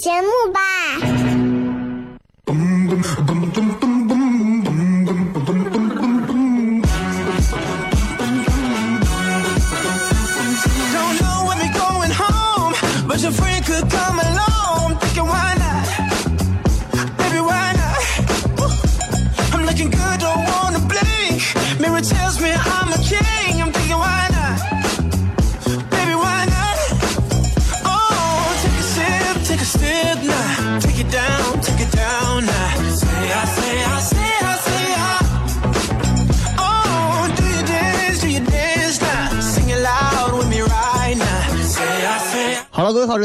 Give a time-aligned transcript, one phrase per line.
[0.00, 1.19] 节目吧。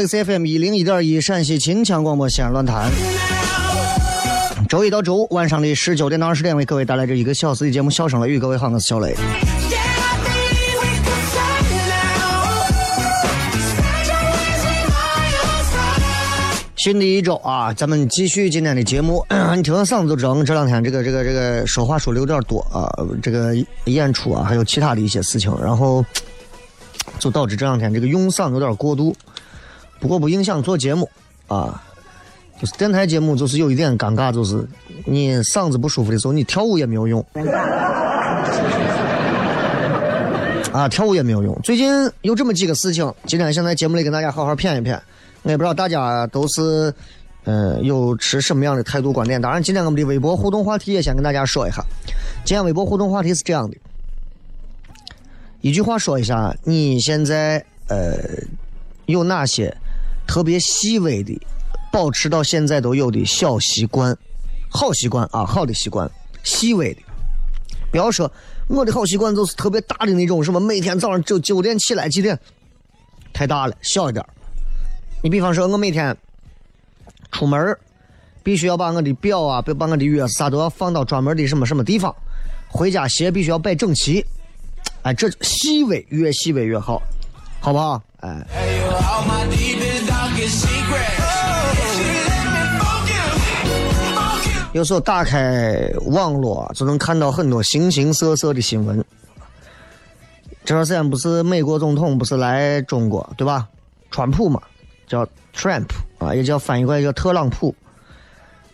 [0.06, 2.90] C F M 一零一点一陕西秦腔广播西安论坛，
[4.68, 8.38] 周一到周五晚上的十九点到二十点为各位带来这一个小时的节目《笑声雷雨》。
[8.40, 9.16] 各位好，我是小雷。
[16.76, 19.26] 新的一周啊，咱们继续今天的节目。
[19.56, 22.86] 你听我嗓子就知道，我这两天这个这个这个说话说的有点多啊，
[23.20, 23.52] 这个
[23.86, 26.04] 演出啊，还有其他的一些事情，然后
[27.18, 29.16] 就导致这两天这个用嗓有点过度。
[29.98, 31.08] 不过不影响做节目，
[31.48, 31.82] 啊，
[32.60, 34.66] 就是电台节目就是有一点尴尬，就是
[35.04, 37.24] 你嗓子不舒服的时候，你跳舞也没有用，
[40.72, 41.58] 啊，跳舞也没有用。
[41.62, 41.90] 最近
[42.22, 44.98] 有这么几个事情，今天想在节目里跟大家好好谝一谝。
[45.42, 46.92] 我也不知道大家都是，
[47.44, 49.40] 嗯，有持什么样的态度观点。
[49.40, 51.84] 当然，今天我们的微博互动话题也先跟大家说一下。
[52.44, 53.76] 今天微博互动话题是这样的，
[55.60, 58.16] 一句话说一下，你现在呃
[59.06, 59.72] 有哪些？
[60.26, 61.40] 特别细微的，
[61.92, 64.16] 保持到现在都有的小习惯，
[64.68, 66.10] 好习惯啊，好的习惯，
[66.42, 67.00] 细微的，
[67.90, 68.30] 不要说
[68.68, 72.38] 我的好习惯就是特别大的那种，什么每天早上九九点起来几点，
[73.32, 74.24] 太大了，小一点。
[75.22, 76.16] 你比方说，我每天
[77.30, 77.76] 出门
[78.42, 82.14] 必须要把我的表啊，把我的钥匙啥都要放到专门的什么什么地方，
[82.68, 84.24] 回家鞋必须要摆整齐，
[85.02, 87.00] 哎，这细微越细微越好，
[87.60, 88.02] 好不好？
[88.20, 89.85] 哎。
[94.72, 99.02] 有时候打开网络就能看到很多形形色色的新闻。
[100.66, 103.66] 这段时间不是美国总统不是来中国对吧？
[104.10, 104.60] 川普嘛，
[105.06, 105.86] 叫 Trump
[106.18, 107.74] 啊，也叫翻译过来叫特朗普。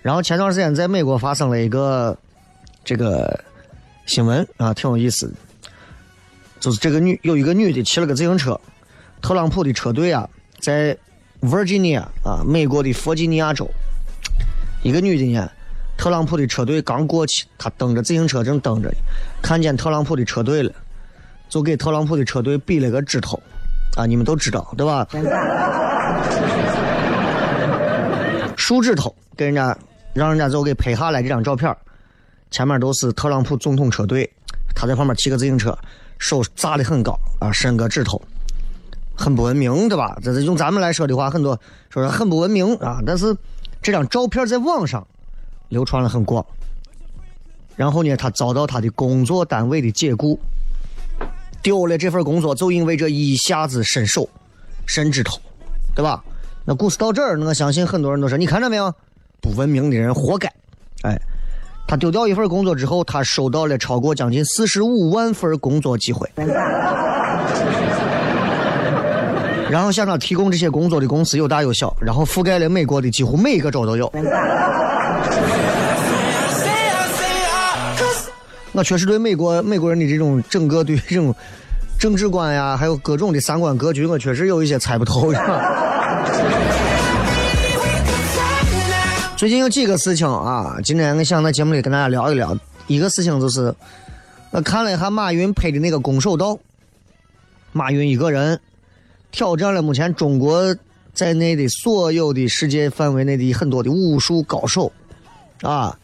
[0.03, 2.19] 然后前段时间在美国发生了一个
[2.84, 3.44] 这个
[4.06, 5.34] 新闻啊，挺有意思的，
[6.59, 8.61] 就是这个女有一个女的骑了个自行车，
[9.21, 10.28] 特朗普的车队啊
[10.59, 10.99] 在。
[11.42, 13.69] Virginia 啊，美国的弗吉尼亚州，
[14.84, 15.50] 一个女的呢，
[15.98, 18.88] 特朗普的车队刚过去，她蹬着自行车正蹬着，
[19.42, 20.72] 看见特朗普的车队了，
[21.48, 23.43] 就给特朗普的车队比了个指头，
[23.96, 25.05] 啊，你们都知道对吧？
[28.56, 29.76] 竖指头给人家，
[30.14, 31.76] 让人家就给拍下来这张照片，
[32.52, 34.31] 前面都是特朗普总统车队，
[34.76, 35.76] 他在旁边骑个自行车，
[36.19, 38.22] 手扎的很高啊，伸个指头。
[39.22, 40.19] 很不文明，对吧？
[40.20, 41.56] 这是用咱们来说的话，很多
[41.90, 42.98] 说是很不文明啊。
[43.06, 43.36] 但是
[43.80, 45.06] 这张照片在网上
[45.69, 46.44] 流传了很广，
[47.76, 50.36] 然后呢，他遭到他的工作单位的解雇，
[51.62, 54.28] 丢了这份工作，就因为这一下子伸手
[54.86, 55.38] 伸指头，
[55.94, 56.24] 对吧？
[56.64, 58.92] 那故事到这儿，我相信很多人都说，你看着没有？
[59.40, 60.52] 不文明的人活该。
[61.02, 61.16] 哎，
[61.86, 66.28] 他丢掉一份工作之后，他收到了超过将近四十五万份工作机会。
[69.72, 74.06] 然后向他提供这些工作的公司有大有小，然后覆盖了美国的几乎每一个州都有。
[78.72, 81.34] 我确实对美国美国人的这种整个对这种
[81.98, 85.32] 政治观呀，还有各种的三观格局，我确实有一些猜不透。
[89.38, 92.54] 最近有几个事情啊，今天我想在节目里跟大家聊一聊。
[92.88, 93.74] 一个事情就是，
[94.50, 96.48] 我看了一下马云拍的那个《攻守道》，
[97.72, 98.60] 马云一个人。
[99.32, 100.76] 挑战了目前中国
[101.14, 104.93] 在内的所有的世界范围内的很多的武术高手，
[105.62, 105.99] 啊，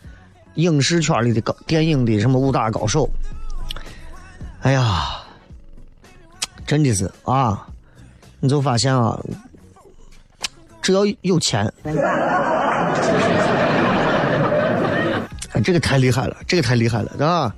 [0.54, 3.08] 影视圈里的高电影的什么武打高手，
[4.62, 5.08] 哎呀，
[6.66, 7.68] 真的是啊，
[8.40, 9.22] 你就发现啊，
[10.80, 11.70] 只要有钱，
[15.62, 17.54] 这个太厉害了，这个太厉害了，对吧？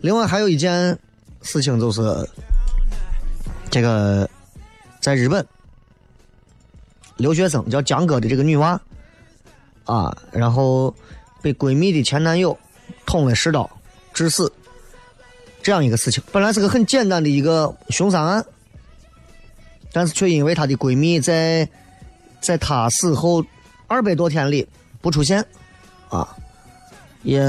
[0.00, 0.98] 另外还有一件
[1.42, 2.00] 事情就是
[3.70, 4.28] 这个。
[5.08, 5.46] 在日本，
[7.16, 8.78] 留学生叫江哥的这个女娃，
[9.86, 10.94] 啊，然后
[11.40, 12.54] 被闺蜜的前男友
[13.06, 13.70] 捅了十刀
[14.12, 14.52] 致死，
[15.62, 18.44] 这样一个事情，本来是个很简单的一个凶杀案，
[19.94, 21.66] 但是却因为她的闺蜜在
[22.38, 23.42] 在她死后
[23.86, 24.68] 二百多天里
[25.00, 25.42] 不出现，
[26.10, 26.36] 啊，
[27.22, 27.42] 也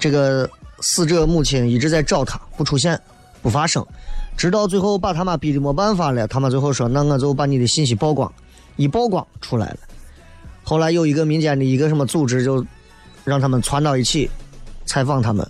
[0.00, 0.50] 这个
[0.80, 3.00] 死者母亲一直在找她不出现，
[3.40, 3.86] 不发声。
[4.36, 8.30] 直到最后把他妈逼的没办法了，他妈最后说：“那我就把你的信息曝光。”
[8.76, 9.76] 一曝光出来了。
[10.64, 12.64] 后来有一个民间的一个什么组织，就
[13.22, 14.28] 让他们攒到一起
[14.84, 15.48] 采访他们，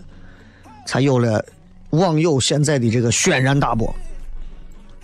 [0.86, 1.42] 才有了
[1.90, 3.94] 网友现在的这个轩然大波。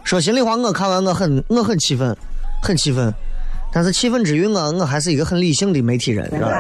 [0.05, 2.15] 说心里话，我看完我很我很气愤，
[2.63, 3.11] 很气愤。
[3.73, 6.51] 但是气愤之余，我我还是一个很理性的媒体人，是吧？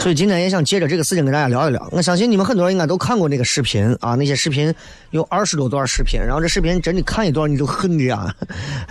[0.00, 1.88] 所以今天也想借着这个事情跟大家聊一聊。
[1.92, 4.74] 我相信你们很多人应该都看过那个视频啊，那些视频
[5.10, 8.34] 有二十多段视频，然后这视频真的看一段你都恨的呀。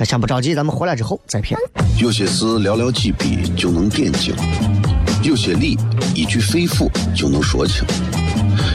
[0.06, 1.60] 先不着急，咱们回来之后再片。
[1.98, 4.36] 有些事寥寥几笔就能点睛，
[5.24, 5.76] 有些理
[6.14, 7.84] 一句肺腑就能说清，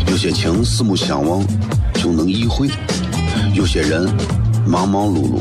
[0.09, 1.41] 有些情四目相望
[1.95, 2.69] 就能意会，
[3.55, 4.13] 有些人
[4.67, 5.41] 忙忙碌碌。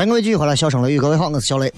[0.00, 1.70] 欢迎各位继续回来，笑声雷雨，各位好，我是小雷。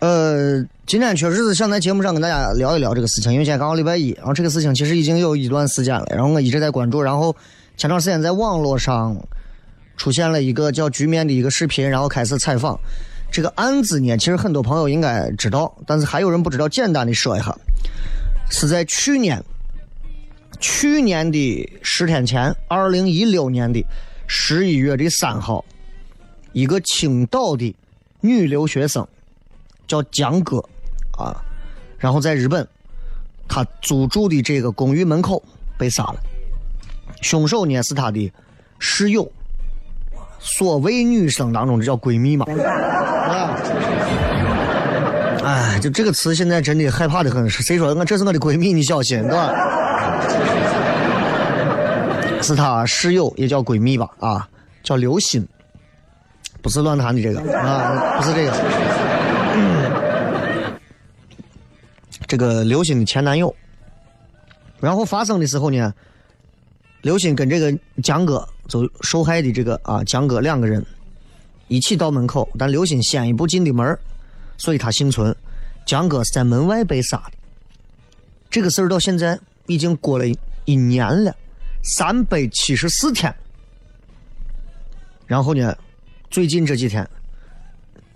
[0.00, 7.36] 呃，今天确实是想在节目上跟大家聊一聊这个事情，因为今天刚好礼拜一，然后这个事情其实已经有一段时间了，然后我一直在关注，然后
[7.76, 9.16] 前段时间在网络上
[9.96, 12.76] 出现了一个叫“局面”的一个视频，然后开始采访
[13.30, 17.56] 这个案子呢，其实很多朋友应该知道，但是还有人不知道，简单的说一下，
[18.50, 19.40] 是在去年。
[20.60, 23.82] 去年的十天前，二零一六年的
[24.26, 25.64] 十一月的三号，
[26.52, 27.74] 一个青岛的
[28.20, 29.06] 女留学生
[29.88, 30.58] 叫江哥，
[31.18, 31.34] 啊，
[31.96, 32.66] 然后在日本，
[33.48, 35.42] 他租住的这个公寓门口
[35.78, 36.16] 被杀了。
[37.22, 38.30] 凶手呢是他的
[38.78, 39.30] 室友，
[40.38, 42.44] 所谓女生当中这叫闺蜜嘛。
[43.30, 43.56] 啊，
[45.42, 47.48] 哎，就这个词现在真的害怕的很。
[47.48, 48.74] 谁说我这是我的闺蜜？
[48.74, 49.54] 你小心，对吧？
[52.42, 54.08] 是他室友，也叫闺蜜吧？
[54.18, 54.48] 啊，
[54.82, 55.46] 叫刘鑫，
[56.62, 58.52] 不是乱谈的这个啊，不是这个。
[62.26, 63.52] 这个刘鑫的前男友，
[64.78, 65.92] 然后发生的时候呢，
[67.02, 70.84] 刘鑫跟这个江哥，就受害的这个啊江哥两个人
[71.66, 73.98] 一起到门口，但刘鑫先一步进的门
[74.56, 75.34] 所以他幸存。
[75.84, 77.32] 江哥是在门外被杀的。
[78.48, 80.24] 这个事儿到现在已经过了
[80.66, 81.34] 一年了，
[81.82, 83.34] 三百七十四天。
[85.26, 85.76] 然后呢，
[86.30, 87.08] 最近这几天，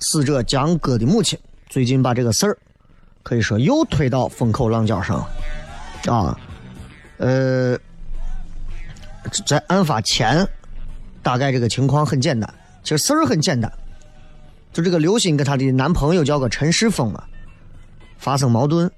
[0.00, 2.59] 死者江哥的母亲最近把这个事儿。
[3.23, 6.38] 可以说又推到风口浪尖上了，啊，
[7.16, 7.75] 呃，
[9.47, 10.47] 在案发前，
[11.23, 13.73] 大概这个情况很简单，其实事儿很简单，
[14.75, 17.25] 就这个刘鑫跟她的男朋友叫个陈世峰嘛，
[18.18, 18.90] 发生矛盾，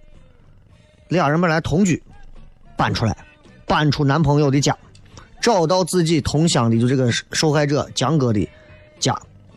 [1.06, 2.02] 俩人本来同居，
[2.76, 3.16] 搬出来，
[3.66, 4.76] 搬出男朋友的家，
[5.40, 8.48] 找到自己同乡的就这个受害者江哥的
[8.98, 9.14] 家，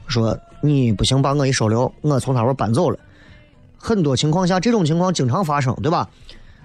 [0.08, 3.00] 说你不行把我一收留，我从他那搬走了。
[3.78, 6.10] 很多情况下，这种情况经常发生，对吧？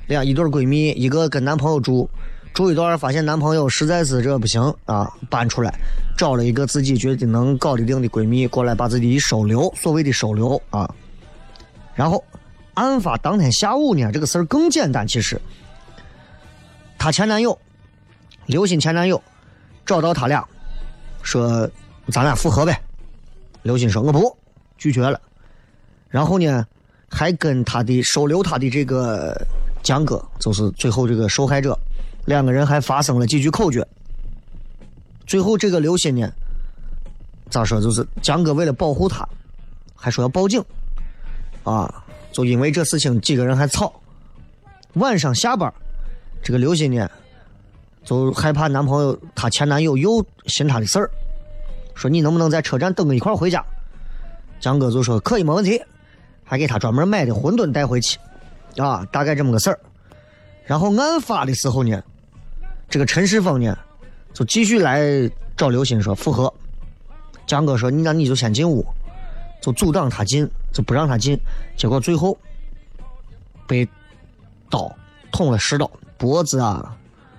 [0.09, 2.09] 俩一对闺蜜，一个跟男朋友住，
[2.53, 5.73] 住一段发现男朋友实在是这不行啊，搬出来，
[6.17, 10.93] 找了一个自己觉得能搞得定的闺蜜过来，把自己一收留，所谓的收留啊。
[11.95, 12.23] 然后，
[12.75, 15.41] 案发当天下午呢，这个事儿更简单，其实，
[17.04, 17.58] 她前男友，
[18.46, 19.23] 刘鑫前男友，
[19.84, 20.42] 找到他俩，
[21.23, 21.68] 说
[22.08, 22.80] 咱俩复合呗。
[23.61, 24.34] 刘鑫说我不，
[24.78, 25.20] 拒绝了。
[26.08, 26.66] 然后呢？
[27.11, 29.38] 还跟他的收留他的这个
[29.82, 31.78] 江哥，就是最后这个受害者，
[32.25, 33.87] 两个人还发生了几句口角。
[35.26, 36.32] 最后这个刘鑫呢，
[37.50, 37.82] 咋说？
[37.82, 39.28] 就是江哥为了保护他，
[39.94, 40.64] 还说要报警，
[41.64, 43.92] 啊，就因为这事情几个人还吵。
[44.94, 45.70] 晚上下班，
[46.45, 47.11] 这个刘鑫呢，
[48.05, 51.11] 就害怕男朋友她前男友又寻她的事儿，
[51.95, 53.65] 说你能不能在车站等我一块回家？
[54.61, 55.83] 江哥就说可以，没问题。
[56.47, 58.19] 还给他专门买的馄饨带回去，
[58.77, 59.81] 啊，大概这么个事儿。
[60.67, 62.03] 然后案发的时候呢，
[62.87, 63.75] 这个陈世峰呢，
[64.35, 65.01] 就继续来
[65.57, 66.53] 找刘鑫说复合。
[67.47, 68.85] 江哥说：“你那你就先进屋，
[69.63, 71.35] 就阻挡他进，就不让他进。”
[71.79, 72.37] 结果最后
[73.67, 73.89] 被
[74.69, 74.95] 刀
[75.33, 75.91] 捅了十刀，
[76.25, 76.97] 脖子啊、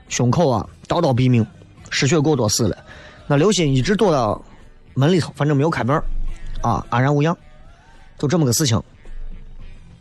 [0.09, 1.43] 胸口啊，刀刀毙命，
[1.89, 2.77] 失血过多死了。
[3.25, 4.39] 那刘鑫一直躲到
[4.93, 5.99] 门里头，反正没有开门，
[6.61, 7.35] 啊，安然无恙，
[8.19, 8.79] 就这么个事情。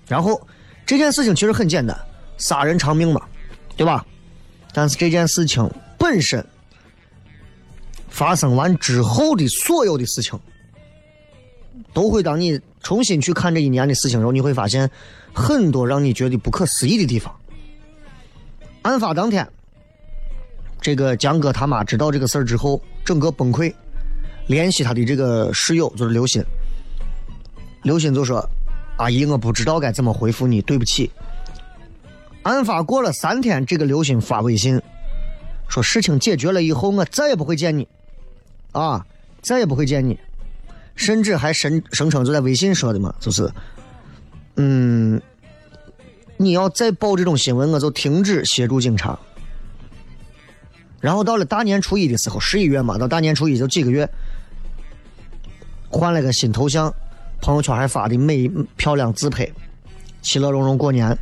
[0.07, 0.39] 然后
[0.85, 1.99] 这件事情其实很简单，
[2.37, 3.23] 杀人偿命嘛，
[3.75, 4.05] 对吧？
[4.75, 6.47] 但是这件事情本身
[8.11, 10.39] 发生完之后的所有的事情，
[11.95, 14.91] 都会当你重新去看这一年的事情时候，你会发现
[15.33, 17.35] 很多让你觉得不可思议的地方。
[18.85, 19.47] 案发当天，
[20.81, 23.75] 这个江哥他妈知道这个事儿之后，整个崩溃，
[24.47, 26.43] 联系他的这个室友就是刘鑫，
[27.83, 28.49] 刘鑫就说。
[28.97, 31.11] 阿姨，我不知道该怎么回复你，对不起。
[32.45, 34.81] 案发过了三天，这个刘鑫发微信
[35.67, 37.89] 说事情解决了以后，我再也不会见你，
[38.71, 39.05] 啊，
[39.43, 40.17] 再也不会见你，
[40.95, 43.53] 甚至还声声称就在微信说的嘛，就是，
[44.59, 45.21] 嗯，
[46.37, 49.19] 你要再报这种新闻，我就停止协助警察。
[51.01, 54.09] 然后到了大年初一的时候，十一月嘛，到大年初一就几个月，
[55.91, 56.93] 换了个新头像。
[57.41, 59.47] 朋友圈还发的美漂亮自拍，
[60.23, 61.15] 其乐融融过年。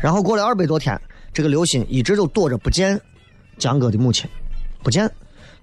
[0.00, 1.00] 然后过了二百多天，
[1.32, 3.00] 这个刘鑫一直都躲着不见
[3.58, 4.30] 江哥的母亲，
[4.84, 5.10] 不见。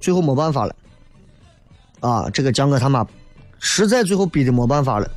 [0.02, 0.76] 最后没办法了，
[2.02, 3.08] 啊，这个江哥他妈
[3.60, 5.10] 实在最后逼的没办法了，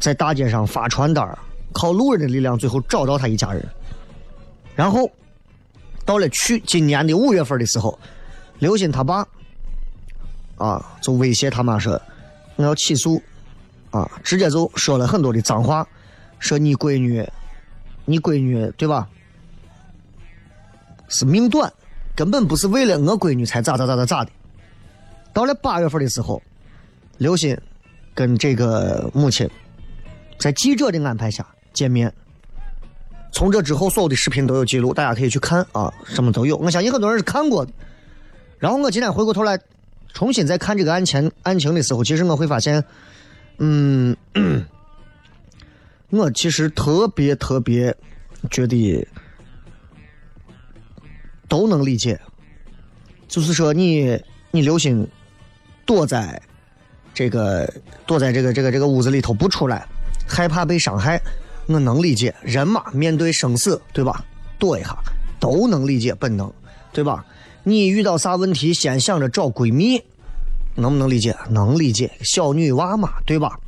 [0.00, 1.38] 在大街上发传单，
[1.72, 3.66] 靠路人的力量，最后找到他一家人。
[4.74, 5.10] 然后
[6.04, 7.98] 到了去今年的五月份的时候，
[8.58, 9.26] 刘鑫他爸
[10.56, 12.00] 啊就威胁他妈说。
[12.56, 13.22] 我要起诉，
[13.90, 15.86] 啊，直接就说了很多的脏话，
[16.38, 17.26] 说你闺女，
[18.04, 19.08] 你闺女对吧？
[21.08, 21.72] 是命短，
[22.14, 24.30] 根本不是为了我闺女才咋咋咋咋咋的。
[25.32, 26.42] 到了八月份的时候，
[27.16, 27.58] 刘鑫
[28.14, 29.48] 跟这个母亲
[30.38, 32.12] 在记者的安排下见面。
[33.32, 36.56] 从这之后，所有的视频都有记录，大家可以去看啊，什么都有。
[36.56, 37.72] 我相信很多人是看过的。
[38.58, 39.58] 然后我今天回过头来。
[40.12, 42.84] 重新再看这个案情案情的时候，其实我会发现，
[43.58, 44.16] 嗯，
[46.10, 47.96] 我其实特别特别
[48.50, 49.06] 觉得
[51.46, 52.20] 都能理解，
[53.28, 55.06] 就是说你你留心
[55.86, 56.42] 躲在
[57.14, 57.72] 这个
[58.04, 59.86] 躲在这个这个这个屋子里头不出来，
[60.26, 61.22] 害怕被伤害，
[61.72, 62.34] 我能理解。
[62.42, 64.24] 人嘛，面对生死，对吧？
[64.58, 64.96] 躲一下
[65.38, 66.52] 都能理解本能，
[66.92, 67.24] 对吧？
[67.62, 70.02] 你遇到啥问题，先想着找闺蜜，
[70.74, 71.36] 能不能理解？
[71.48, 72.10] 能理解。
[72.22, 73.58] 小女娃嘛，对吧？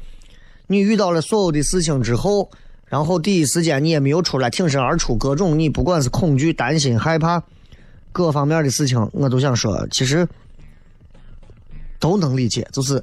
[0.67, 2.51] 你遇到了所有的事情之后，
[2.87, 7.43] 然后第一时间你也没有出来挺身而出，各种你不管是恐惧、担心、害怕，
[8.11, 10.27] 各方面的事情，我都想说，其实
[11.99, 12.67] 都能理解。
[12.73, 13.03] 就是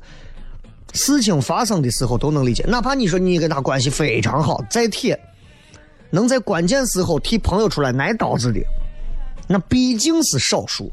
[0.93, 5.19] 事情发生的时候都能理解，哪怕你说你跟他关系非常好，再铁，
[6.10, 8.60] 能在关键时候替朋友出来挨刀子的，
[9.48, 10.91] 那毕竟是少数，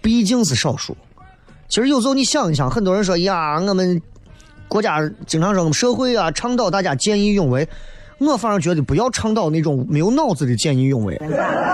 [0.00, 0.96] 毕竟是少数。
[1.68, 4.00] 其实有时候你想一想，很多人说呀，我们。
[4.68, 7.68] 国家经常说我们社会啊，倡导大家见义勇为，
[8.20, 11.16] 我反而觉得不要倡导那种没有脑子的见义勇为，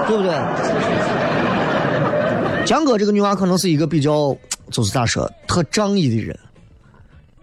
[0.09, 0.33] 对不对？
[2.64, 4.35] 江哥这个女娃可能是一个比较，
[4.71, 6.35] 就是咋说，特仗义的人，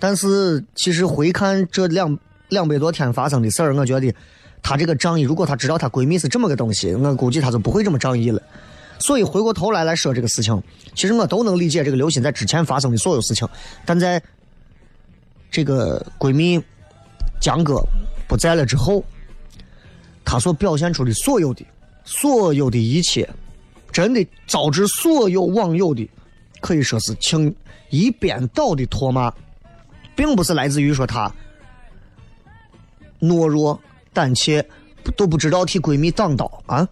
[0.03, 2.19] 但是其实回看这两
[2.49, 4.13] 两百多天发生的事儿，我觉得
[4.61, 8.41] 她这个仗义，如果她知道她闺蜜是这么个东西，我估计她就不会这么仗义了。
[8.99, 10.61] 所以回过头来来说这个事情，
[10.93, 13.47] 其实我都能理解这个刘鑫在之前发生的所有事情，
[13.85, 14.21] 但在。
[15.49, 16.61] 这个闺蜜
[17.39, 17.81] 江哥
[18.27, 19.05] 不在了之后，
[20.25, 21.63] 她所表现出的所有的、
[22.03, 23.29] 所有的一切，
[23.89, 26.09] 真的招致所有网友的
[26.59, 27.55] 可以说是请
[27.91, 29.31] 一边倒的唾骂，
[30.15, 31.31] 并不是来自于说她
[33.19, 33.79] 懦弱
[34.11, 34.65] 胆怯，
[35.15, 36.87] 都不知道替闺蜜挡刀啊，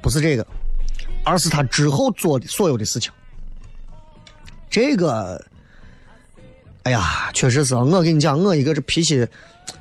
[0.00, 0.46] 不是这个，
[1.24, 3.12] 而是她之后做的所有的事情，
[4.68, 5.42] 这个。
[6.84, 9.28] 哎呀，确实是我跟你讲，我一个这脾气，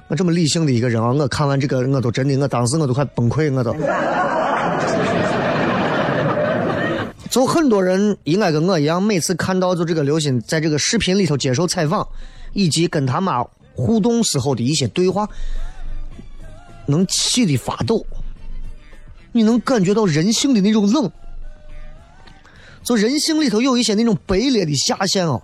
[0.09, 3.73] 我这么理性的一个人啊，我看完这个，我都真的，我当时我都快崩溃，我都。
[7.29, 12.05] 就很多人应该跟我一样，每次看到就这个刘鑫在这个视频里头接受采访，
[12.53, 13.43] 以及跟他妈
[13.75, 15.27] 互动时候的一些对话，
[16.85, 18.05] 能气得发抖。
[19.31, 21.11] 你能感觉到人性的那种冷，
[22.83, 25.41] 就人性里头有一些那种卑劣的下限哦。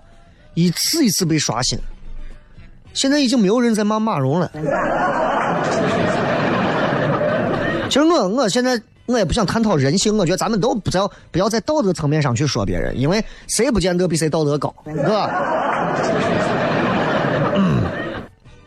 [0.55, 1.77] 一次一次被刷新，
[2.93, 4.49] 现在已经没有人在骂马蓉了。
[7.89, 15.29] 其实我我现在我也不想探讨人性，我觉得咱们都不要不要在道德层面上去说别人，因为谁不见得比谁道德高，是吧？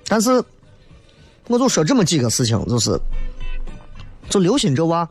[0.08, 0.42] 但是
[1.46, 2.98] 我就说这么几个事情，就是，
[4.30, 5.08] 就刘鑫这娃，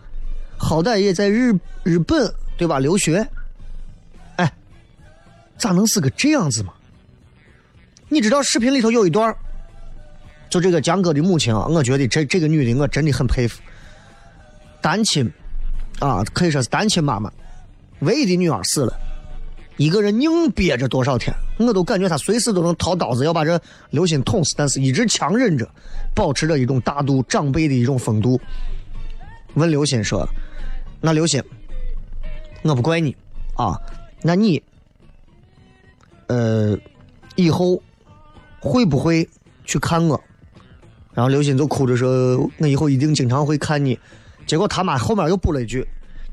[0.58, 3.26] 好歹也在日日本对吧留学。
[4.38, 4.52] 哎
[5.58, 6.74] 咋能是个这样子嘛？
[8.10, 9.36] 你知道视频里头有一段
[10.50, 13.62] 就这个江哥的母亲啊，我觉得这这个女的我真的很佩服。
[14.82, 15.32] 单亲
[16.00, 17.32] 啊，可以说是单亲妈妈，
[18.00, 18.94] 唯一的女儿死了，
[19.78, 23.60] 一个人硬憋着多少天，我都感觉他随时都能掏刀子要把这
[23.92, 25.70] 刘鑫捅死，但是一直强忍着，
[26.16, 28.40] 保持着一种大度长辈的一种风度。
[29.54, 30.28] 问刘鑫说
[31.00, 31.44] ：“那刘鑫，
[32.64, 33.16] 我不怪你
[33.56, 33.80] 啊，
[34.22, 34.62] 那你？”
[36.28, 36.78] 呃，
[37.36, 37.82] 以后
[38.60, 39.28] 会不会
[39.64, 40.22] 去看我？
[41.14, 43.98] 然后刘鑫就哭着说：“我以后一定经常会看你。”
[44.46, 45.88] 结果他妈后面又补了一句：“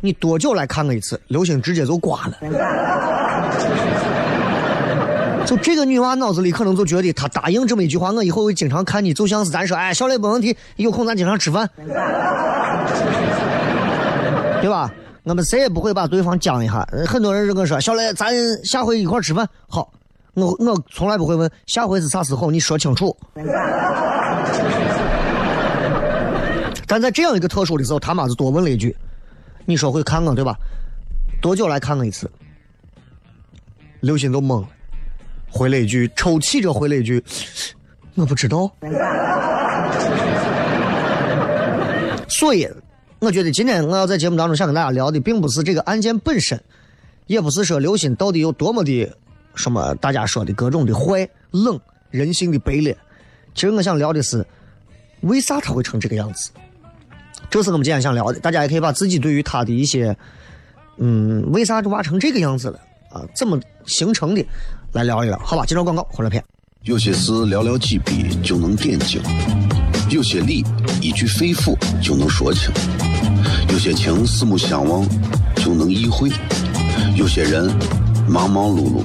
[0.04, 2.34] 你多久来看我一次？”刘星直接就挂了。
[5.46, 11.66] 就这个女娃脑子里可能就觉得，她答应这么一句话，我以后会经常看你，就像是咱说：“哎，小磊没问题，有空咱经常吃饭，
[14.60, 14.92] 对吧？”
[15.24, 16.86] 我们谁也不会把对方讲一下。
[17.06, 18.30] 很多人跟我说：“小磊，咱
[18.62, 19.90] 下回一块吃饭。”好，
[20.34, 23.16] 我我从来不会问下回是啥时候，你说清楚。
[26.86, 28.94] 但在这样一个特殊的时候，他妈就多问了一句
[29.64, 30.56] ：“你说会看我对吧？
[31.40, 32.30] 多久来看我一次？”
[34.00, 34.68] 刘鑫都懵了，
[35.50, 37.22] 回了一句，抽泣着回了一句
[38.16, 38.70] ：“我不知道。”
[42.28, 42.68] 所以。
[43.20, 46.62] 我觉得今天我要在节目当中想跟大家聊的，并不是这个案件本身，
[47.26, 49.10] 也不是说刘鑫到底有多么的
[49.54, 52.94] 什么大家说的各种的坏、冷、人性的卑劣。
[53.54, 54.46] 其实我想聊的是，
[55.22, 56.50] 为啥他会成这个样子？
[57.54, 58.40] 这是我们今天想聊的。
[58.40, 60.16] 大家也可以把自己对于他的一些，
[60.98, 63.22] 嗯，为啥就挖成这个样子了啊？
[63.32, 64.44] 怎么形成的？
[64.90, 65.64] 来聊一聊，好吧？
[65.64, 66.42] 接着广告，回来片。
[66.82, 69.22] 有些事寥寥几笔就能点睛，
[70.10, 70.64] 有些理
[71.00, 72.72] 一句肺腑就能说清。
[73.68, 75.06] 有些情四目相望
[75.54, 76.32] 就能意会，
[77.14, 77.70] 有些人
[78.28, 79.04] 忙忙碌碌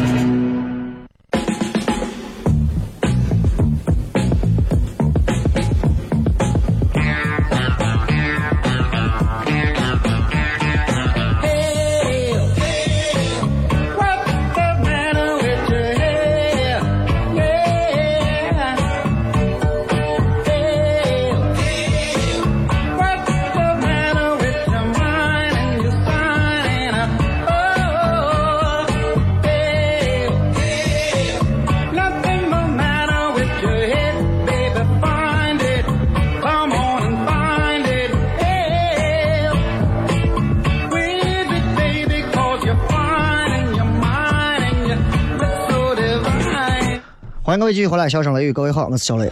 [47.51, 49.29] 欢迎各位继续回来，笑声雷雨，各位好，我是小雷。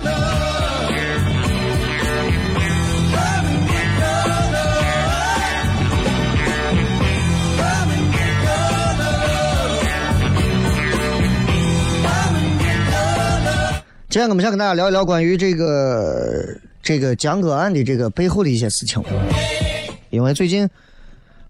[14.10, 16.44] 今天我们想跟大家聊一聊关于这个
[16.84, 19.02] 这个江歌案的这个背后的一些事情，
[20.10, 20.70] 因为最近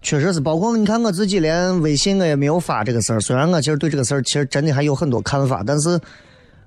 [0.02, 5.98] 确实是，包括你看我自己连微信我也没有发这个事儿，虽然我其实对这个事儿其实真的还有很多看法，但是。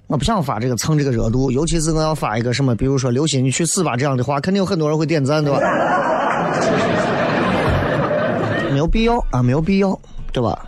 [0.07, 5.59] 我不想发这个蹭这个热度，尤其是我要发一个什么，比如说“刘鑫你去死吧”这样的话，肯定有很多人会点赞，对吧？
[8.69, 9.97] 没有必要啊，没有必要，
[10.31, 10.67] 对吧？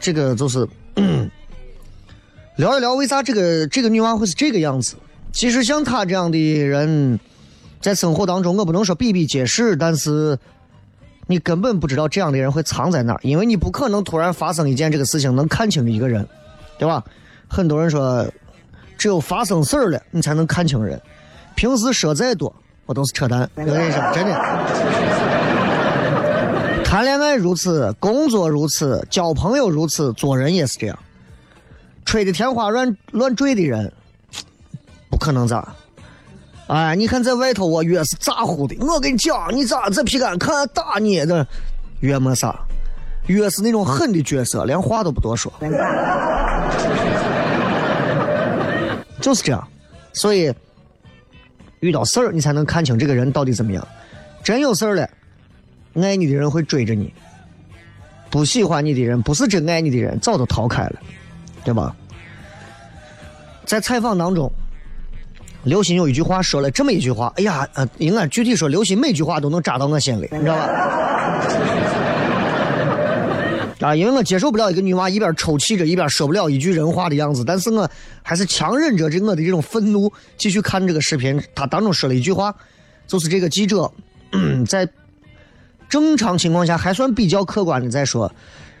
[0.00, 0.66] 这个就是
[2.56, 4.96] 聊一聊为啥这个这个女娃会是这个样子。
[5.32, 7.20] 其实像她这样的人，
[7.80, 10.36] 在生活当中，我不能说比比皆是，但是
[11.26, 16.26] 你根本不知道这样的人会藏在哪儿，因为你不可能突然发生一件这个事情能看清一个人，
[16.78, 17.04] 对吧？
[17.46, 18.26] 很多人说。
[19.06, 21.00] 只有发生事儿了，你才能看清人。
[21.54, 22.52] 平时说再多，
[22.86, 23.48] 我都是扯淡。
[23.54, 24.34] 我跟你说，真的。
[26.84, 30.98] 谈恋爱如此，工作如此，交朋友如此，做人也是这样。
[32.04, 33.92] 吹的天花乱乱坠的人，
[35.08, 35.72] 不可能咋。
[36.66, 41.46] 哎，你看在外头，我越是咋呼的，我跟你讲，你咋这皮杆看打你的，
[42.00, 42.58] 越没啥，
[43.28, 45.52] 越是那种狠的角色，连话都不多说。
[49.26, 49.68] 就是这样，
[50.12, 50.54] 所以
[51.80, 53.84] 遇到事儿你才能看清这个人到底怎么样。
[54.44, 55.10] 真有事儿了，
[56.00, 57.08] 爱你的人会追着你；
[58.30, 61.00] 不喜欢你的人，不是真爱你的人，早都逃开了，
[61.64, 61.92] 对吧？
[63.64, 64.48] 在采访当中，
[65.64, 70.68] 刘鑫有一句话说了这么一句话，哎呀，呃，应该具体说，刘鑫每句话都能扎到我心里，你知道吧？
[73.80, 77.88] 啊，因为我接受不了一个女娃一边抽泣着一边说不了一句人话的样子，但是我
[78.22, 81.38] 还是强忍着这我的这种愤怒继续看这个视频。
[81.54, 82.54] 他当中说了一句话，
[83.06, 83.92] 就是这个记者
[84.66, 84.88] 在
[85.90, 88.32] 正常情况下还算比较客观的在说，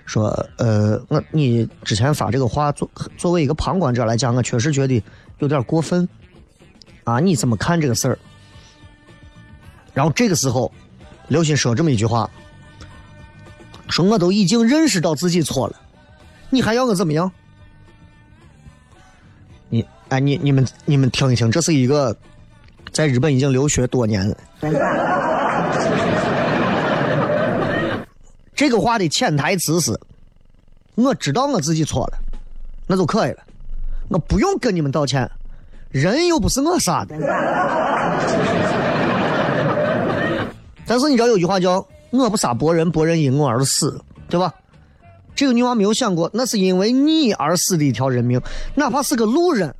[0.06, 5.02] 说呃，我你之前发这个话作作为一个旁观者来讲，我确实觉得
[5.40, 6.08] 有点过分
[7.04, 8.18] 啊，你怎么看这个事儿？
[9.92, 10.72] 然后这个时候，
[11.28, 12.30] 刘鑫说这么一句话。
[13.88, 15.76] 说我都已经认识到自己错了，
[16.50, 17.30] 你还要我怎么样？
[19.68, 22.16] 你哎，你你们你们听一听，这是一个
[22.92, 24.36] 在日本已经留学多年了。
[28.54, 29.98] 这个话的潜台词是，
[30.94, 32.18] 我知道我自己错了，
[32.86, 33.38] 那就可以了，
[34.08, 35.30] 我不用跟你们道歉，
[35.90, 37.16] 人又不是我杀的。
[40.86, 41.86] 但是你知道有句话叫？
[42.10, 44.54] 我不杀伯仁，伯仁因我而死，对吧？
[45.34, 48.40] 这个女娃没有想过，那是因为你而死的一条人命，
[48.74, 49.74] 哪怕是个路人，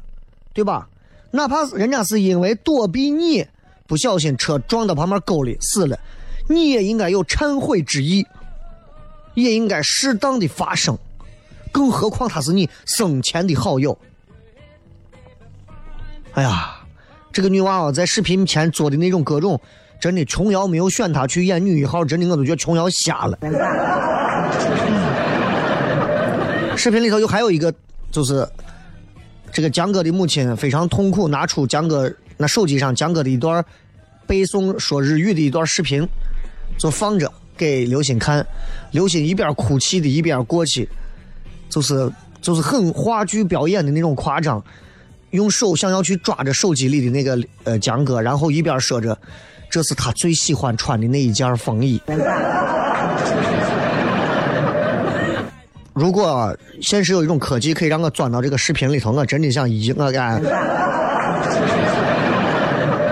[0.52, 0.88] 对吧？
[1.30, 3.46] 哪怕人家是因为躲避你，
[3.86, 5.98] 不小心车撞到旁边沟里死了，
[6.48, 8.26] 你也应该有忏悔之意，
[9.34, 10.96] 也应该适当的发声。
[11.72, 13.98] 更何况他是你生前的好友。
[16.32, 16.76] 哎呀，
[17.32, 19.60] 这个女娃娃在视频前做的那种各种，
[20.00, 23.38] 真的琼瑶没有选她去演女一号，真的我都觉得琼瑶瞎了。
[26.76, 27.72] 视频里头又还有一个，
[28.10, 28.46] 就是
[29.50, 33.64] 这个江哥的母亲非常痛苦，拿出江哥那手机上江哥的一段
[34.26, 36.06] 背诵说日语的一段视频，
[36.78, 38.46] 就放着给刘鑫看。
[38.90, 40.86] 刘鑫一边哭泣的一边过去，
[41.70, 42.10] 就是
[42.42, 44.62] 就是很话剧表演的那种夸张，
[45.30, 49.18] 用手想要去抓着手机里的那个呃江哥，然后一边说着
[49.70, 52.00] 这是他最喜欢穿的那一件风衣。
[55.92, 60.42] 如果现实有一种科技可以让我钻到这个视频里头，我真的想移我干。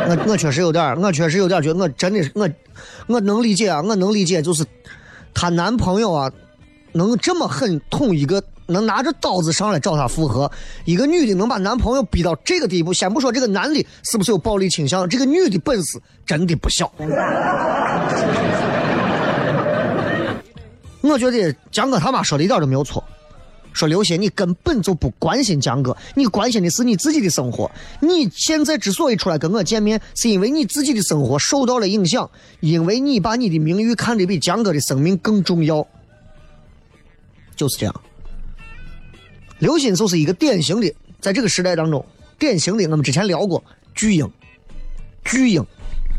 [0.06, 2.46] 我我确实有点我确实有点觉得我真的是我，
[3.06, 4.62] 我能理解啊，我能理解，就是
[5.32, 6.30] 她男朋友啊，
[6.92, 10.50] 能这么狠捅一个，能拿着刀子上来找她复合，
[10.84, 16.90] 一个女的能把男朋友逼到这个地步，先不说这个男的是不是有暴力倾向，这个女的本事真的不小。
[21.02, 23.04] 我觉得江哥他妈说的一点都没有错，
[23.74, 27.70] 说刘鑫你根本就不关心江哥，你关心的是你自己的生活。
[28.00, 32.28] 你现在之所以出来跟我见面，是因为你自己的生活受到了影响，
[32.60, 35.86] 因为你把你的名誉看得比江哥的生命更重要，
[37.54, 37.94] 就是这样。
[39.64, 42.04] 刘鑫就是一个典型的，在这个时代当中，
[42.38, 44.30] 典型的我们之前聊过巨婴，
[45.24, 45.64] 巨婴，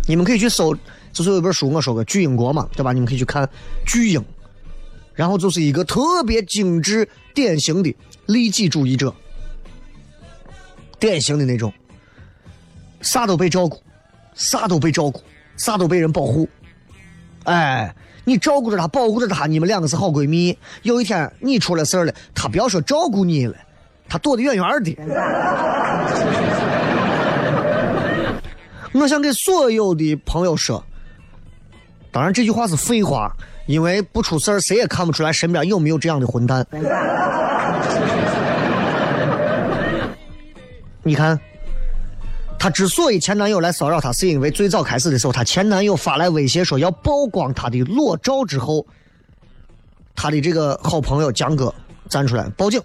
[0.07, 0.75] 你们可以去搜，
[1.13, 2.91] 就是有一本书我说过巨婴国嘛，对吧？
[2.91, 3.47] 你们可以去看
[3.85, 4.25] 巨婴。
[5.13, 9.13] 然后就是一个特别精致、典型的利己主义者，
[10.99, 11.71] 典型的那种，
[13.01, 13.79] 啥都被照顾，
[14.33, 15.21] 啥都被照顾，
[15.55, 16.49] 啥都被人保护。
[17.43, 20.57] 哎，你照顾着她，保护着她，你们两个是好闺蜜。
[20.81, 23.55] 有一天你出了事儿了，她不要说照顾你了，
[24.09, 24.97] 她躲得远远的。
[28.99, 30.83] 我想给所有的朋友说，
[32.11, 33.33] 当然这句话是废话。
[33.67, 36.63] 因为不出事儿，谁也看不出来身边有没有这样的混蛋。
[41.01, 41.39] 你看，
[42.57, 48.85] 她之所以前男友来骚扰她，是因为最早开始的时候，她前男友发来威胁说要曝光她的裸照之后，
[50.15, 51.73] 她的这个好朋友江哥
[52.09, 52.81] 站出来报警。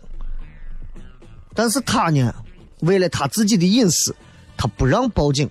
[1.54, 2.35] 但是她呢，
[2.80, 4.14] 为了她自己的隐私，
[4.56, 5.48] 她不让报警。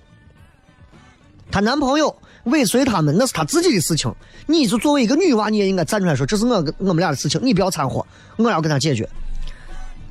[1.50, 2.14] 她男朋友。
[2.44, 4.10] 尾随他们那是她自己的事情，
[4.46, 8.04] 你就作为一个女娃，你也应该站出来说这是我我们俩的事情，你不要掺和，
[8.38, 9.06] 我要跟他解决。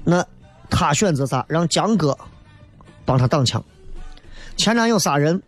[0.04, 0.24] 那
[0.70, 1.44] 她选择啥？
[1.50, 2.16] 让江哥
[3.04, 3.62] 帮她挡枪。
[4.60, 5.42] 前男友杀人，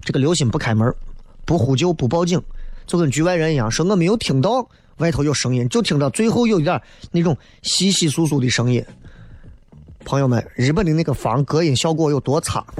[0.00, 0.90] 这个刘鑫不开门，
[1.44, 2.42] 不呼救，不报警，
[2.86, 6.80] 就跟局外人一样，说我没有听到外头有声音，就听到最后有一点
[7.12, 8.82] 那种稀稀疏疏的声音。
[10.06, 12.64] 朋友们，日本的那个房隔音效果有多差？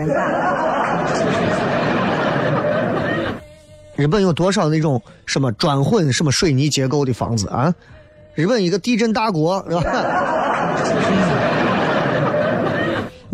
[3.97, 7.75] 日本有多少那种什么砖混、什么水泥结构的房子啊？
[8.35, 9.83] 日本一个地震大国，是吧？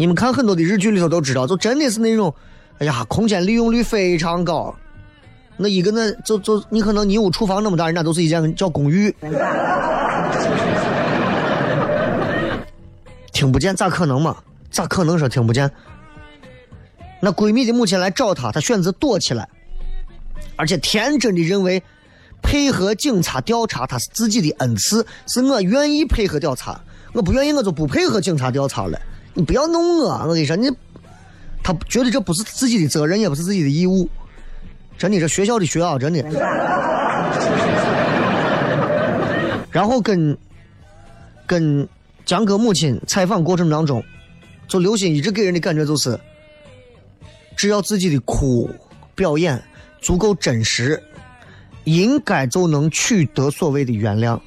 [0.01, 2.35] 你们看很多的日剧里头都知道，就真的是那种，
[2.79, 4.75] 哎呀，空间利用率非常高。
[5.59, 9.15] 那一个那就就你可能你屋厨房那么大，人家都是一间叫公寓。
[13.31, 14.35] 听不见咋可能嘛？
[14.71, 15.71] 咋可能说听不见？
[17.21, 19.47] 那闺蜜的母亲来找她，她选择躲起来。
[20.57, 21.83] 而且天真的认为，
[22.41, 26.81] 配合警察调查他是自己的恩赐，是我愿意配合调查，
[27.13, 28.99] 我不愿意我就不配合警察调查了。
[29.35, 30.71] 你不要弄我，我跟你说，你
[31.63, 34.09] 他觉得这不是自己的责任，也不是自己的义务。
[34.99, 36.23] 真的，这学校的学啊，真的。
[39.71, 40.37] 然后跟
[41.47, 41.89] 跟
[42.25, 44.03] 江哥母亲采访过程当中，
[44.69, 46.19] 就刘鑫一直给人的感觉就是，
[47.57, 48.71] 只要自己的哭
[49.15, 49.63] 表演。
[50.03, 50.99] 足够真实，
[51.85, 54.41] 应该就能取得所谓的原谅。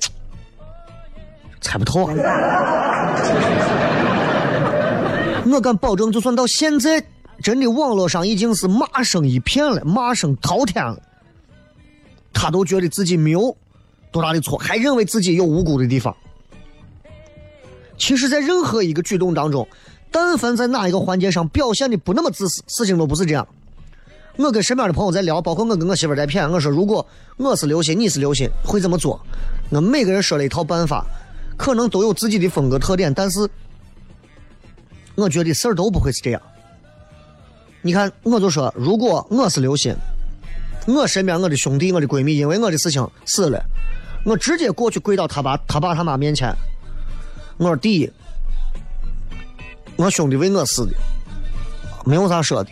[1.62, 2.81] 猜不透啊。
[5.52, 7.02] 我敢保证，就算到现在，
[7.42, 10.98] 真的网络上已经是骂声一片了，骂声滔天了，
[12.32, 13.54] 他都觉得自己没有
[14.10, 16.16] 多大的错，还认为自己有无辜的地方。
[17.98, 19.68] 其实，在任何一个举动当中，
[20.10, 23.46] 但凡在哪一个环节上表现的不那么自私，事情都不是这样。
[24.36, 26.50] 我跟身边的朋友在聊，包括我跟我媳妇在谝。
[26.50, 29.20] 我说，如果我是刘鑫，你是刘鑫，会怎么做？
[29.70, 31.04] 我每个人说了一套办法，
[31.56, 33.48] 可能都有自己的风格特点，但是
[35.14, 36.42] 我觉得事儿都不会是这样。
[37.82, 39.96] 你看，我就说，如果我是刘鑫，
[40.86, 43.60] 我身边我的兄弟、我的闺蜜因为我的事情死了，
[44.24, 46.54] 我直接过去跪到他爸、他爸他妈面前，
[47.58, 48.10] 我说：第一，
[49.96, 50.92] 我兄弟为我死的，
[52.04, 52.70] 没有啥说的，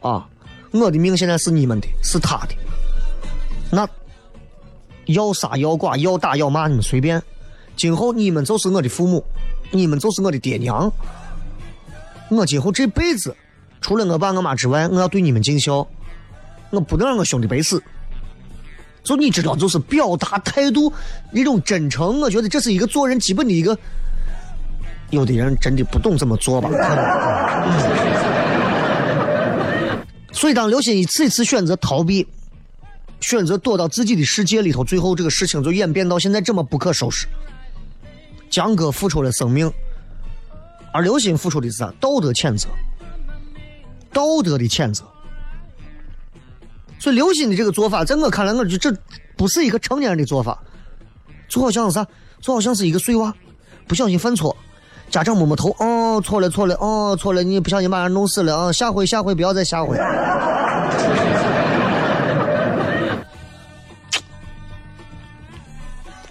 [0.00, 0.26] 啊，
[0.72, 2.54] 我的命现在是你们的，是他的，
[3.70, 3.86] 那
[5.06, 7.22] 要杀要剐要打要骂你们随便，
[7.78, 9.24] 今后你们就是我的父母，
[9.70, 10.92] 你们就是我的爹娘。
[12.28, 13.34] 我今后这辈子，
[13.80, 15.86] 除了我爸我妈之外，我要对你们尽孝，
[16.70, 17.80] 我不能让我兄弟白死。
[19.04, 20.92] 就你知道，就是表达态度
[21.32, 23.78] 一种真诚，我觉得这是一个做人基本的一个。
[25.10, 26.68] 有的人真的不懂怎么做吧？
[30.32, 32.26] 所以，当刘鑫一次一次选择逃避，
[33.20, 37.28] 选择躲到自己的世界里头，最后这个事情就演变到现在这么不可收拾。
[38.50, 39.70] 江哥付出了生命。
[40.92, 41.92] 而刘鑫付出的是啥？
[42.00, 42.68] 道德谴责，
[44.12, 45.04] 道德的谴责。
[46.98, 48.92] 所以刘鑫的这个做法，在我看来，我就这
[49.36, 50.58] 不是一个成年人的做法，
[51.48, 52.06] 就好像是啥？
[52.40, 53.32] 就好像是一个碎娃，
[53.86, 54.56] 不小心犯错，
[55.10, 58.72] 家长摸摸头，哦，错了错了，哦，错了，你不小心把人弄死了啊！
[58.72, 59.96] 下回下回不要再下回。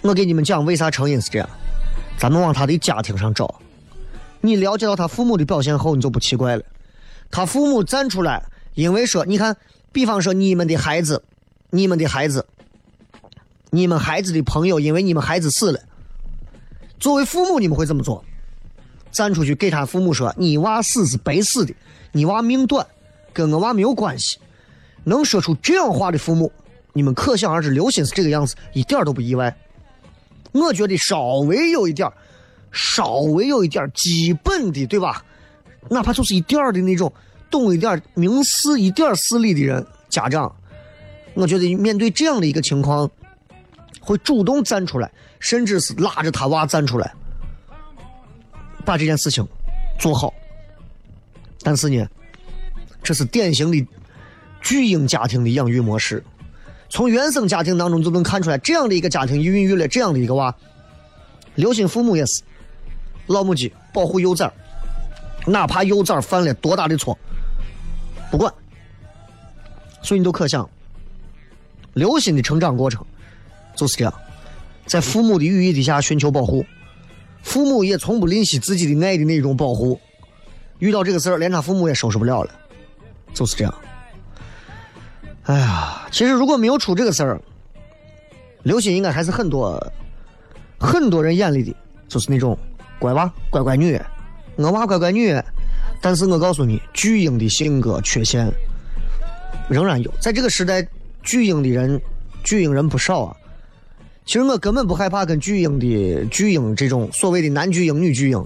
[0.02, 1.48] 我给你们讲，为啥成因是这样？
[2.18, 3.60] 咱们往他的家庭上找。
[4.40, 6.62] 你了解到他父母的表现后，你就不奇怪了。
[7.30, 8.42] 他父母站出来，
[8.74, 9.56] 因为说，你看，
[9.92, 11.22] 比方说你们的孩子，
[11.70, 12.46] 你们的孩子，
[13.70, 15.80] 你们孩子的朋友，因为你们孩子死了，
[16.98, 18.24] 作为父母，你们会怎么做？
[19.10, 21.74] 站出去给他父母说：“你娃死是白死的，
[22.12, 22.86] 你娃命短，
[23.32, 24.38] 跟我娃没有关系。”
[25.04, 26.52] 能说出这样话的父母，
[26.92, 29.56] 你们可想而知，刘鑫是这个样子，一点都不意外。
[30.52, 32.10] 我觉得稍微有一点
[32.72, 35.24] 稍微有一点基本的，对吧？
[35.90, 37.10] 哪怕就是一点的那种
[37.50, 40.54] 懂一点明事一点事理的人，家长，
[41.34, 43.10] 我觉得面对这样的一个情况，
[44.00, 47.12] 会主动站出来，甚至是拉着他娃站出来，
[48.84, 49.46] 把这件事情
[49.98, 50.34] 做好。
[51.62, 52.06] 但是呢，
[53.02, 53.86] 这是典型的
[54.60, 56.22] 巨婴家庭的养育模式，
[56.88, 60.54] 从原生家庭当中就能看出来，这样的一个家庭孕育了这样的一个娃。
[61.54, 62.42] 刘鑫父母也是。
[63.26, 64.50] 老母鸡保护幼崽
[65.44, 67.18] 哪怕幼崽犯了多大的错，
[68.30, 68.50] 不管。
[70.00, 70.66] 所以你都可想，
[71.92, 73.04] 刘鑫的成长过程
[73.76, 74.14] 就是这样，
[74.86, 76.64] 在父母的羽翼底下寻求保护，
[77.42, 80.00] 父母也从不吝惜自己的爱的那种保护。
[80.78, 82.50] 遇到这个事儿，连他父母也收拾不了了，
[83.34, 83.74] 就是这样。
[85.48, 87.40] 哎呀，其实如果没有出这个事儿，
[88.62, 89.92] 刘鑫应该还是很多
[90.78, 91.74] 很多人眼里的
[92.08, 92.56] 就是那种。
[93.00, 93.96] 乖娃，乖乖女，
[94.56, 95.32] 我娃乖乖女，
[96.00, 98.52] 但是我告诉你，巨婴的性格缺陷
[99.68, 100.12] 仍然有。
[100.20, 100.84] 在这个时代，
[101.22, 102.00] 巨婴的人，
[102.42, 103.36] 巨婴人不少啊。
[104.26, 108.44] 其实我根本不害怕跟巨婴的巨婴这种所谓的男巨婴、女巨婴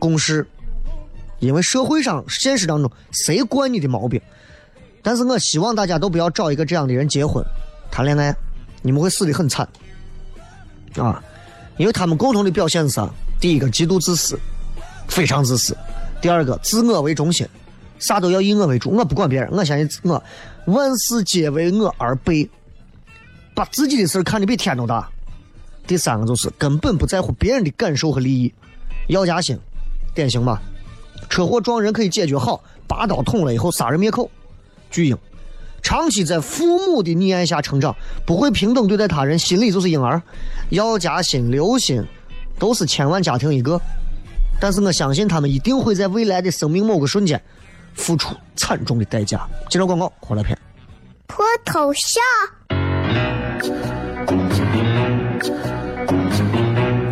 [0.00, 0.44] 共事，
[1.38, 4.20] 因为社会上、现实当中谁惯你的毛病？
[5.02, 7.44] 但是我希望大家都不要找一个这样的人结婚、
[7.90, 8.34] 谈恋爱，
[8.82, 9.66] 你们会死的很惨
[10.96, 11.22] 啊！
[11.78, 13.08] 因为他们共同的表现是啥？
[13.40, 14.38] 第一个极度自私，
[15.08, 15.74] 非常自私；
[16.20, 17.48] 第二个自我为中心，
[17.98, 20.22] 啥都要以我为主，我不管别人，我相信我，
[20.66, 22.48] 万事皆为我而备，
[23.54, 25.08] 把自己的事看得比天都大；
[25.86, 28.52] 第三个就是根本不在乎别人的感受和利益，
[29.08, 29.58] 要加薪，
[30.14, 30.60] 典型吧？
[31.30, 34.30] 车祸撞人可以解决好，拔刀捅了以后杀人灭口，
[34.90, 35.16] 巨婴，
[35.82, 37.94] 长期在父母的溺爱下成长，
[38.26, 40.20] 不会平等对待他人，心里就是婴儿，
[40.70, 42.04] 要加薪留心。
[42.58, 43.80] 都是千万家庭一个，
[44.60, 47.40] 但是我相信他们一定会在未来的生命某个瞬间
[47.94, 49.48] 付出惨重的代价。
[49.70, 50.58] 接着广告，回来片。
[51.26, 52.22] 脱头像？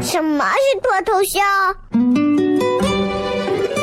[0.03, 2.28] 什么是脱头像？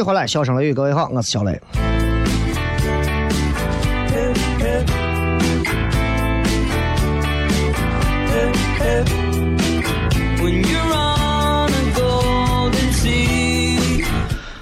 [0.00, 1.60] 续回来，笑声雷雨，各位好，我是小雷。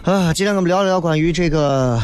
[0.02, 2.00] 啊，今天我们聊一聊关于这个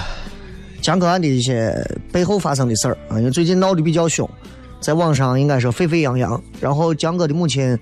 [0.80, 1.74] 江歌案的一些
[2.12, 4.30] 背后发生的事儿啊，因为最近闹得比较凶，
[4.78, 6.40] 在网上应该说沸沸扬扬。
[6.60, 7.76] 然后江歌的母亲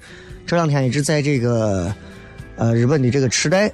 [0.46, 1.94] 这两天一直在这个
[2.56, 3.70] 呃日本的这个池袋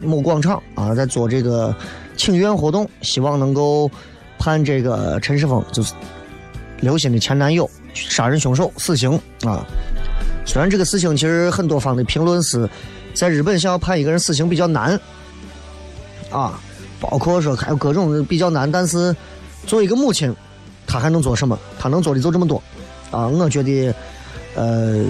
[0.00, 1.74] 某广场啊，在做这个
[2.16, 3.90] 请愿活动，希望能够
[4.38, 5.94] 判这个陈世峰就是
[6.80, 9.66] 刘鑫的前男友杀人凶手死刑啊。
[10.44, 12.68] 虽然这个事情其实很多方的评论是
[13.14, 14.98] 在日本想要判一个人死刑比较难。
[16.30, 16.60] 啊，
[17.00, 19.14] 包括说还有各种比较难，但是
[19.66, 20.32] 作为一个母亲，
[20.86, 21.58] 她还能做什么？
[21.78, 22.62] 她能做的就这么多。
[23.10, 23.92] 啊，我觉得，
[24.54, 25.04] 呃，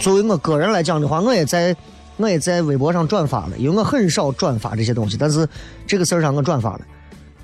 [0.00, 1.74] 作为我个人来讲的话，我也在
[2.18, 5.48] 我也在微博上转发了，因为我很少转发这些东西，但是
[5.86, 6.80] 这个事儿上我转发了，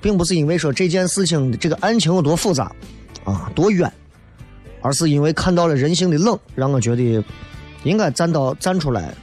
[0.03, 2.71] 并不是因为说这件事情这个案情有多复杂
[3.25, 3.91] 啊多冤，
[4.83, 7.25] 而是因为看到了人性的冷，让我觉得
[7.85, 9.15] 应该站到站出来，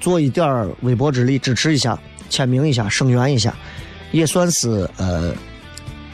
[0.00, 1.98] 做一点微薄之力支持一下。
[2.28, 3.52] 签名一下，声援一下，
[4.12, 5.34] 也算是呃，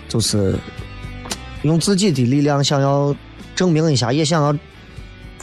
[0.08, 0.58] 就是
[1.60, 3.14] 用自己的力量想要
[3.54, 4.58] 证明一下，也想要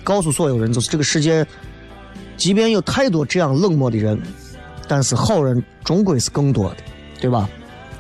[0.04, 1.46] 告诉所有人，就是这个世界，
[2.38, 4.22] 即便有太多这样冷漠的人，
[4.88, 6.78] 但是好人终归是更多的，
[7.22, 7.50] 对吧？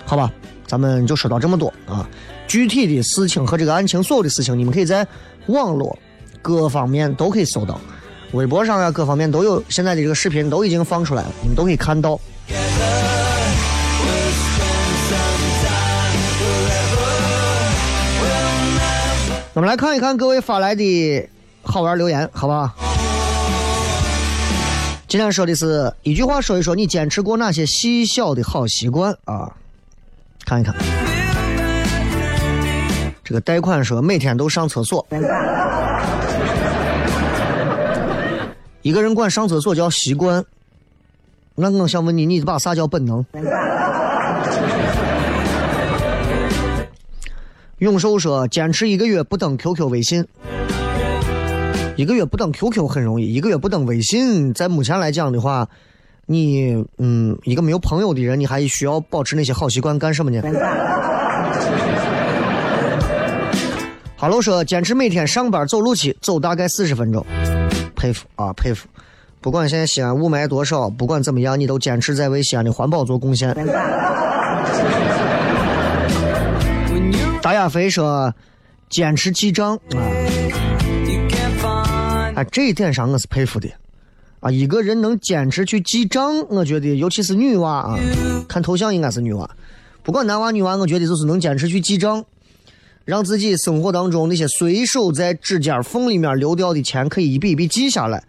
[0.06, 0.32] 好吧，
[0.68, 2.08] 咱们就说到这么多啊。
[2.48, 5.08] 具体的事情和这个案情，所有的事情，你们可以在
[5.48, 5.98] 网络
[6.42, 7.80] 各方面都可以搜到，
[8.34, 9.64] 微博上呀，各方面都有。
[9.70, 12.20] 现在的这个视频都已经放出来了，你们都可以看到。
[19.56, 21.30] 我们来看一看各位发来的
[21.62, 22.74] 好玩留言，好吧？
[25.14, 29.48] 今天说的是一句话，说一说你坚持过哪些细小的好习惯啊？
[30.44, 30.74] 看一看，
[33.24, 35.06] 这个贷款说每天都上厕所，
[38.82, 40.44] 一个人管上厕所叫习惯。
[41.54, 43.24] 那我想问你，你把啥叫本能？
[47.78, 50.26] 永寿说：“坚持一个月不登 QQ、微信，
[51.96, 55.68] 一个月不登 QQ 很容易，一个月不登微信，在目前来讲的话，
[56.26, 60.42] 你嗯，一个没有朋友的人，你还需要保持那些好习惯干什么呢？”
[64.18, 67.24] 哈喽说：“坚持每天上班走路去，走大概四十分钟，
[67.96, 68.88] 佩服啊，佩服。”
[69.40, 73.54] 不管现在西安雾霾多少，不管怎么样，你都坚持在为西安的环保做贡献。
[77.42, 78.34] 大亚飞说
[78.90, 80.00] ：“坚持记账啊！”
[82.36, 83.70] 啊，这一点上我是佩服的
[84.40, 84.50] 啊！
[84.50, 88.00] 一个人能坚持去记账，我觉得，尤其是女娃啊，
[88.48, 89.50] 看头像应该是女娃。
[90.02, 92.26] 不管男娃女娃，我觉得就是能坚持去记账，
[93.06, 98.24] 让自己生活当中那些随手在指尖缝里面流掉的钱，可以一笔一笔记下来。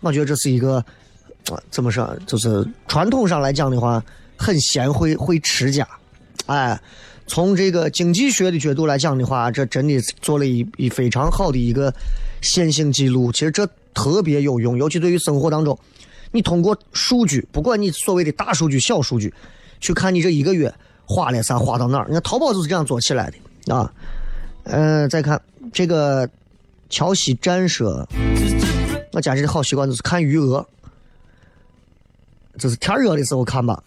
[0.00, 0.84] 我觉得这是一个，
[1.70, 2.14] 怎么说？
[2.26, 4.02] 就是传统上来讲的话，
[4.36, 5.88] 很贤惠、会持家。
[6.44, 6.78] 哎，
[7.26, 11.92] 从这个经济学的角度来讲的话，这真的做了一一非常好的一个
[12.46, 13.30] 线性记录。
[13.30, 15.78] 其实这特别有用，尤其对于生活当中，
[16.30, 19.34] 你通过数据，不管你所谓的大数据、小数据，
[19.80, 20.72] 去看你这一个月
[21.04, 22.06] 花了啥，花到哪儿。
[22.08, 23.92] 你看淘宝就是这样做起来的啊。
[24.64, 25.40] 嗯，再看
[25.72, 26.28] 这个
[26.88, 28.06] 桥西战舍。
[29.12, 30.66] 我坚持的好习惯就是看余额，
[32.58, 33.82] 就是天热的时候看吧。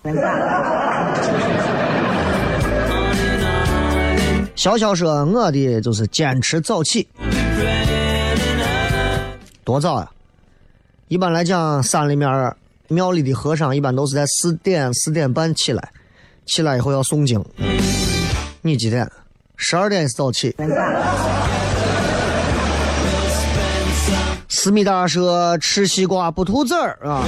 [4.55, 7.07] 潇潇说我的就是坚持早起，
[9.69, 10.09] 多早啊？
[11.09, 12.27] 一般来讲，山里面
[12.87, 15.91] 庙里的和尚一般都是在四点四点半起来，
[16.47, 17.39] 起来以后要诵经。
[18.63, 19.07] 你几点？
[19.57, 20.55] 十二点是早起。
[24.47, 27.23] 思密达说：“吃西瓜不吐籽儿啊！”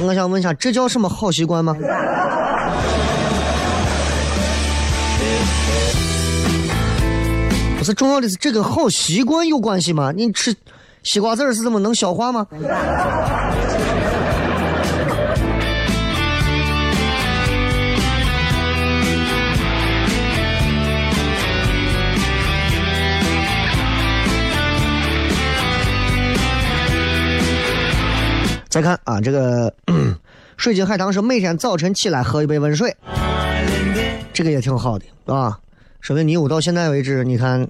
[0.00, 1.76] 我想问一下，这叫什么好习惯吗？
[7.86, 10.10] 是重要的是，这跟好习惯有关系吗？
[10.10, 10.52] 你吃
[11.04, 12.44] 西瓜籽是怎么能消化吗？
[28.68, 29.72] 再看啊，这个
[30.56, 32.96] 水晶海棠说每天早晨起来喝一杯温水，
[34.32, 35.56] 这个也挺好的啊。
[36.06, 37.66] 说明你屋到现在为止，你看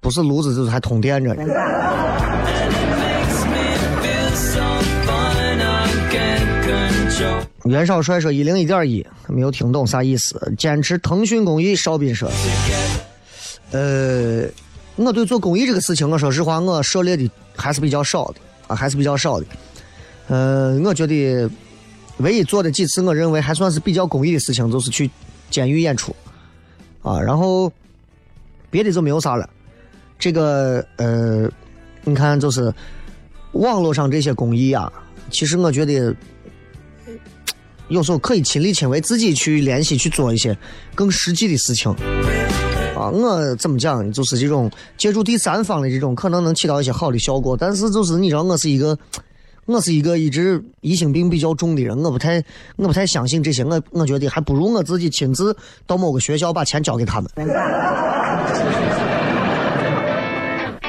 [0.00, 1.44] 不是炉子就是还通电着呢。
[7.66, 10.40] 袁少帅说一零一点一，没有听懂啥意思。
[10.56, 12.30] 坚持腾讯公益，邵斌说，
[13.72, 14.46] 呃，
[14.94, 18.36] 我对做公益这个事情，我说实话，我涉猎的还是比较少的
[18.68, 19.44] 啊，还是比较少的。
[20.28, 21.46] 呃，我觉得
[22.20, 25.10] 唯一做的几次，我认为还算是比较公益的事情，就是去
[25.50, 26.16] 监狱演出
[27.06, 27.72] 啊，然后
[28.70, 29.48] 别的就没有啥了。
[30.18, 31.48] 这个呃，
[32.02, 32.72] 你看，就是
[33.52, 34.92] 网络上这些公益啊，
[35.30, 36.14] 其实我觉得。
[37.88, 40.58] 有时候可以亲力亲为，自己去联系去做一些
[40.92, 41.88] 更实际的事情。
[42.96, 44.10] 啊，我怎么讲？
[44.10, 47.56] 就是这种借助第三方的这种，可能能起到一些好的效果。
[47.56, 48.98] 但是就是你知道，我是一个，
[49.66, 52.42] 我是一个一直疑心病比较重的人，我不太，
[52.76, 53.64] 我不太相信这些。
[53.64, 55.56] 我我觉得还不如我自己亲自
[55.86, 57.30] 到某个学校把钱交给他们。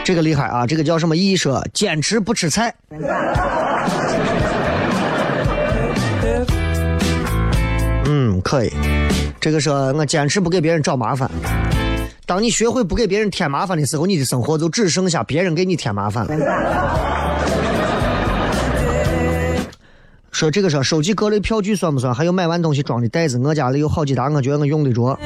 [0.05, 0.65] 这个厉害啊！
[0.65, 1.17] 这个叫什么？
[1.17, 2.73] 一说坚持不吃菜。
[8.05, 8.71] 嗯，可以。
[9.41, 11.29] 这个说，我坚持不给别人找麻烦。
[12.25, 17.16] 当你学会不给别人添麻烦的时候，你的生活就只剩下别人给你添麻烦了。
[20.37, 22.13] 说这个说，手机各类票据算不算？
[22.13, 25.17] 还有买完东西装的袋子，我家里有好几沓，我觉得我用得着。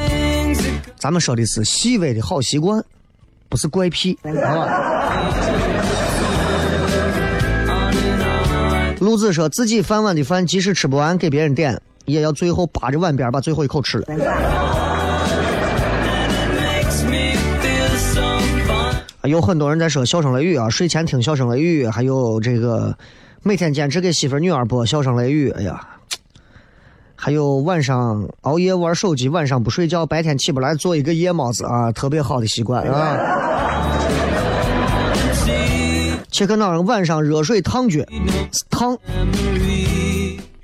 [0.95, 2.81] 咱们说的是细微的好习惯，
[3.49, 4.69] 不是怪癖，好吧？
[9.01, 11.81] 陆子说自己饭碗的饭，即使吃不完，给别人点。
[12.05, 14.05] 也要最后扒着碗边把最后一口吃了。
[19.27, 22.97] 有很多人在说笑声雷雨啊，睡前听笑声雷雨，还有这个
[23.43, 25.49] 每天坚持给媳妇女儿播笑声雷雨。
[25.49, 25.87] 哎呀，
[27.15, 33.17] 还有晚上熬夜玩手机，晚上不睡觉，白天起不来做一个夜猫子啊，特别好的习惯啊。
[36.29, 38.03] 切克闹晚上热水烫脚，
[38.69, 38.95] 烫。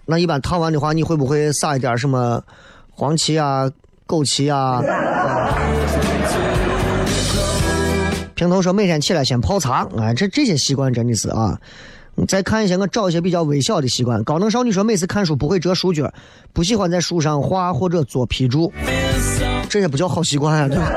[0.06, 2.40] 那一般烫完的话，你会不会撒一点什么
[2.92, 3.68] 黄芪啊、
[4.06, 4.84] 枸杞啊？
[8.36, 11.60] 平头说每天起来先泡茶，哎，这这些习惯真的是啊。
[12.26, 14.24] 再看一些，我找一些比较微小的习惯。
[14.24, 16.12] 高能少女说每次看书不会折书卷，
[16.52, 18.74] 不喜欢在书上画或者做批注，
[19.70, 20.88] 这也不叫好习惯啊，对吧？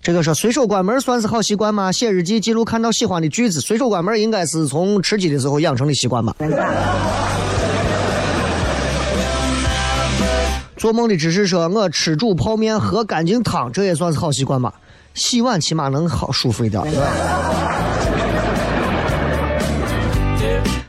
[0.00, 1.90] 这个说随手关门算是好习惯吗？
[1.90, 6.32] 写日记记录看到喜欢的句子，随手关门应该是从吃鸡的时候养成的习惯吧。
[10.76, 14.72] 做梦的只是说，我吃煮泡面喝干净汤，这也算是好习惯吧？
[15.14, 16.80] 洗碗起码能好舒服一点。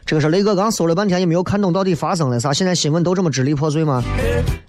[0.07, 4.01] 这个是雷哥刚搜了半天也没有看懂到底发生了啥，现在新闻都这么支离破碎吗？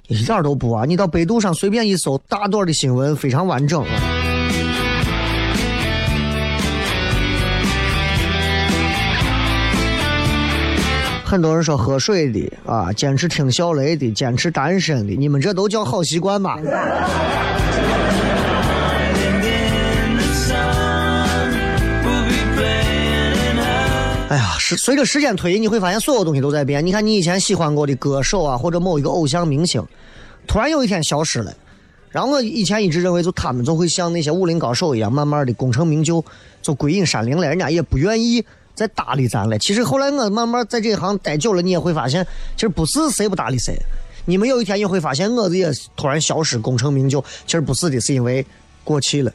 [0.09, 0.85] 一点都不啊！
[0.85, 3.85] 你到百度上随便一搜，大段的新闻非常完整。
[11.25, 16.59] 很多人说喝水的啊，坚持听小雷的，坚持单身的，你们这都叫好习惯吧？
[24.29, 26.85] 哎呀，是随着时间推移，你会发现所有东西都在变。
[26.85, 29.83] 你看，你以前喜欢过的歌手啊，或者某一个偶像明星，
[30.47, 31.55] 突然有一天消失了。
[32.11, 36.23] 然后我以前一直认为，就他们就会像那些武林高手一样，慢慢的功成名就，
[36.61, 38.45] 就归隐山林了，人家也不愿意。
[38.75, 39.59] 再搭理咱了。
[39.59, 42.25] 其实后来我慢慢在这一行待久了，你也会发现，
[42.55, 43.77] 其实不是谁不搭理谁。
[44.25, 48.47] 你们有一天也会发现，我也突然消失，功成名就，其实不是的，是因为
[48.85, 49.33] 过气了。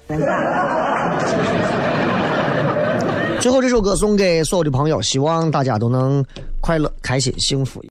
[3.42, 6.24] 最后这首歌送给所有的朋友，希望大家都能
[6.62, 7.84] 快乐、开心、幸福。